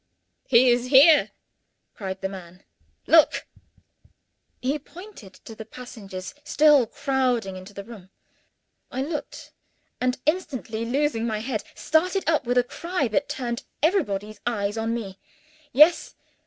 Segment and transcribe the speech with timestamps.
[0.47, 1.29] "He is here!"
[1.93, 2.63] cried the man.
[3.05, 3.45] "Look!"
[4.59, 8.09] He pointed to the passengers still crowding into the room.
[8.91, 9.51] I looked;
[10.01, 14.95] and, instantly losing my head, started up with a cry that turned everybody's eyes on
[14.95, 15.19] me.
[15.71, 16.15] Yes!